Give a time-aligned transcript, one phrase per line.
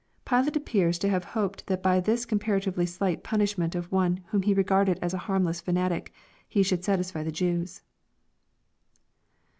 [0.25, 4.51] Pilate appears to have hoped that by this comparatively slight punishment of one whom he
[4.51, 6.11] regarded as a harmless fanatic,
[6.49, 7.83] he should satisfy the Jews.